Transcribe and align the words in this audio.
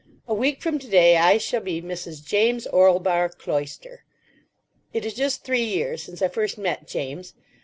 A 0.27 0.33
week 0.33 0.63
from 0.63 0.79
today 0.79 1.15
I 1.17 1.37
shall 1.37 1.61
be 1.61 1.79
Mrs. 1.79 2.25
James 2.25 2.65
Orlebar 2.65 3.29
Cloyster. 3.37 4.03
It 4.93 5.05
is 5.05 5.13
just 5.13 5.43
three 5.43 5.61
years 5.61 6.01
since 6.01 6.23
I 6.23 6.27
first 6.27 6.57
met 6.57 6.87
James. 6.87 7.35